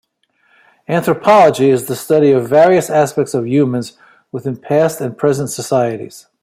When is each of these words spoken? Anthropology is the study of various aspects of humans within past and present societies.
Anthropology 0.87 1.69
is 1.69 1.85
the 1.85 1.95
study 1.95 2.31
of 2.31 2.47
various 2.49 2.89
aspects 2.89 3.35
of 3.35 3.47
humans 3.47 3.99
within 4.31 4.57
past 4.57 4.99
and 4.99 5.15
present 5.15 5.51
societies. 5.51 6.25